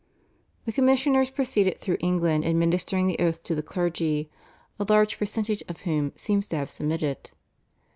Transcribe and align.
The 0.65 0.71
commissioners 0.71 1.29
proceeded 1.29 1.77
through 1.77 1.97
England 1.99 2.43
administering 2.43 3.05
the 3.05 3.19
oath 3.19 3.43
to 3.43 3.53
the 3.53 3.61
clergy, 3.61 4.31
a 4.79 4.85
large 4.89 5.19
percentage 5.19 5.61
of 5.69 5.81
whom 5.81 6.11
seems 6.15 6.47
to 6.47 6.55
have 6.57 6.71
submitted. 6.71 7.29